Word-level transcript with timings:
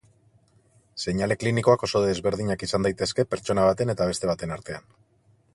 Seinale 1.01 1.37
klinikoak 1.43 1.85
oso 1.89 2.01
desberdinak 2.05 2.67
izan 2.69 2.89
daitezke 2.89 3.29
pertsona 3.35 3.69
baten 3.71 3.97
eta 3.97 4.09
beste 4.15 4.33
baten 4.35 4.57
artean. 4.57 4.93